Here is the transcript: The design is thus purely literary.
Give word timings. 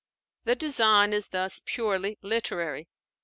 The 0.45 0.55
design 0.55 1.13
is 1.13 1.27
thus 1.27 1.61
purely 1.63 2.17
literary. 2.23 2.87